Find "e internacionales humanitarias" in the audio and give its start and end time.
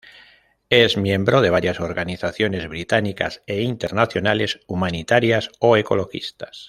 3.45-5.51